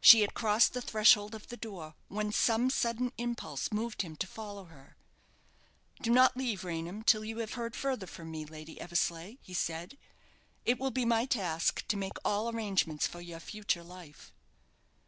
[0.00, 4.26] She had crossed the threshold of the door, when some sudden impulse moved him to
[4.26, 4.96] follow her.
[6.00, 9.98] "Do not leave Raynham till you have heard further from me, Lady Eversleigh," he said.
[10.64, 14.34] "It will be my task to make all arrangements for your future life."